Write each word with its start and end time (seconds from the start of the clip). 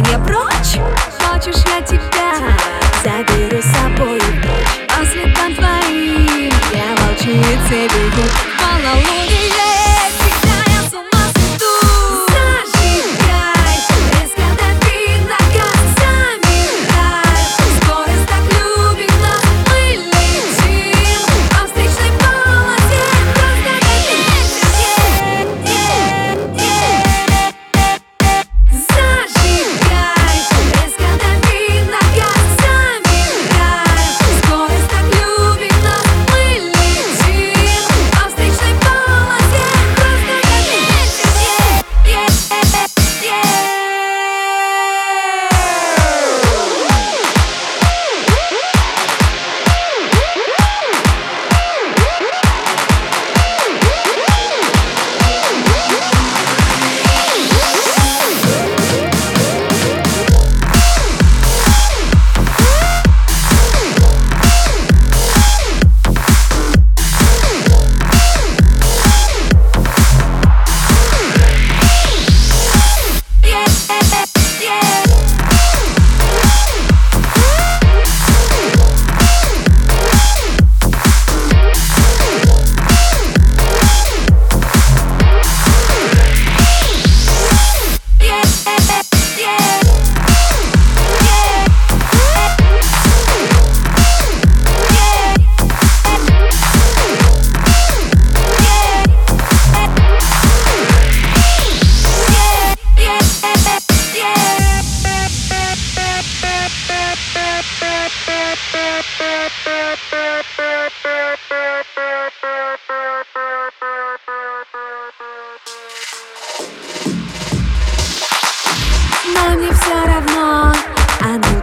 Не 0.00 0.18
прочь. 0.18 0.78
Хочешь, 1.18 1.62
я 1.64 1.80
тебя 1.80 2.54
заберу 3.02 3.62
с 3.62 3.64
собой. 3.64 4.20
А 4.88 5.00
По 5.00 5.06
следам 5.06 5.54
твоим 5.54 6.52
я 6.74 6.94
волчицы 7.00 7.88
бегу. 7.88 8.45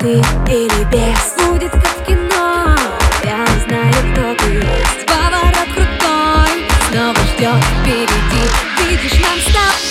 ты 0.00 0.14
или 0.14 0.84
без? 0.84 1.46
Будет 1.46 1.70
как 1.72 1.86
в 1.86 2.04
кино, 2.06 2.74
я 3.22 3.46
знаю, 3.66 3.92
кто 4.12 4.34
ты. 4.34 4.52
Есть 4.54 5.06
Поворот 5.06 5.68
крутой, 5.74 6.66
снова 6.90 7.20
ждет 7.34 7.62
впереди. 7.80 8.44
Видишь, 8.88 9.20
нам 9.20 9.38
с 9.38 9.44
тобой 9.52 9.89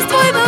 чувствуй 0.00 0.39